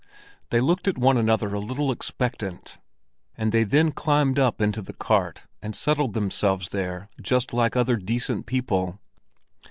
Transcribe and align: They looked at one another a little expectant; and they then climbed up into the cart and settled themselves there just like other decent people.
They 0.49 0.59
looked 0.61 0.87
at 0.87 0.97
one 0.97 1.15
another 1.15 1.53
a 1.53 1.59
little 1.59 1.91
expectant; 1.91 2.79
and 3.37 3.51
they 3.51 3.63
then 3.63 3.91
climbed 3.91 4.39
up 4.39 4.59
into 4.59 4.81
the 4.81 4.93
cart 4.93 5.43
and 5.61 5.75
settled 5.75 6.15
themselves 6.15 6.69
there 6.69 7.07
just 7.21 7.53
like 7.53 7.75
other 7.75 7.97
decent 7.97 8.47
people. 8.47 8.99